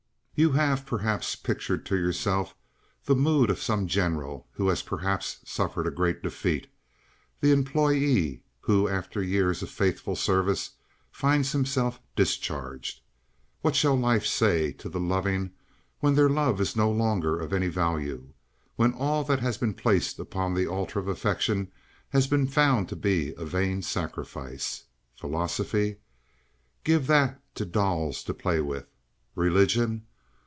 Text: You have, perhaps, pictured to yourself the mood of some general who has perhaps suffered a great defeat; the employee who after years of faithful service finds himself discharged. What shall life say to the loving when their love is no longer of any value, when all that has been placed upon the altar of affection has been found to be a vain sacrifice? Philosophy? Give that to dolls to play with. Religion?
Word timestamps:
You 0.33 0.53
have, 0.53 0.87
perhaps, 0.87 1.35
pictured 1.35 1.85
to 1.85 1.95
yourself 1.95 2.55
the 3.05 3.15
mood 3.15 3.51
of 3.51 3.61
some 3.61 3.85
general 3.87 4.47
who 4.53 4.69
has 4.69 4.81
perhaps 4.81 5.37
suffered 5.45 5.85
a 5.85 5.91
great 5.91 6.23
defeat; 6.23 6.65
the 7.41 7.51
employee 7.51 8.41
who 8.61 8.87
after 8.87 9.21
years 9.21 9.61
of 9.61 9.69
faithful 9.69 10.15
service 10.15 10.71
finds 11.11 11.51
himself 11.51 11.99
discharged. 12.15 13.01
What 13.61 13.75
shall 13.75 13.93
life 13.93 14.25
say 14.25 14.71
to 14.71 14.89
the 14.89 14.99
loving 14.99 15.51
when 15.99 16.15
their 16.15 16.29
love 16.29 16.59
is 16.59 16.75
no 16.75 16.89
longer 16.89 17.39
of 17.39 17.53
any 17.53 17.67
value, 17.67 18.29
when 18.77 18.93
all 18.93 19.23
that 19.25 19.41
has 19.41 19.59
been 19.59 19.75
placed 19.75 20.17
upon 20.17 20.55
the 20.55 20.65
altar 20.65 20.97
of 20.97 21.07
affection 21.07 21.71
has 22.09 22.25
been 22.25 22.47
found 22.47 22.89
to 22.89 22.95
be 22.95 23.31
a 23.37 23.45
vain 23.45 23.83
sacrifice? 23.83 24.85
Philosophy? 25.13 25.97
Give 26.83 27.05
that 27.05 27.39
to 27.53 27.63
dolls 27.63 28.23
to 28.23 28.33
play 28.33 28.59
with. 28.59 28.87
Religion? 29.35 30.07